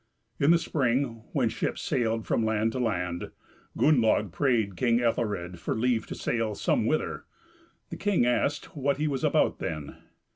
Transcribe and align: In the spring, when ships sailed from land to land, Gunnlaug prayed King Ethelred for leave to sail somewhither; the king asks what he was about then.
In 0.39 0.49
the 0.49 0.57
spring, 0.57 1.21
when 1.31 1.49
ships 1.49 1.79
sailed 1.83 2.25
from 2.25 2.43
land 2.43 2.71
to 2.71 2.79
land, 2.79 3.29
Gunnlaug 3.77 4.31
prayed 4.31 4.75
King 4.75 4.99
Ethelred 4.99 5.59
for 5.59 5.75
leave 5.75 6.07
to 6.07 6.15
sail 6.15 6.55
somewhither; 6.55 7.25
the 7.91 7.97
king 7.97 8.25
asks 8.25 8.65
what 8.75 8.97
he 8.97 9.07
was 9.07 9.23
about 9.23 9.59
then. 9.59 9.97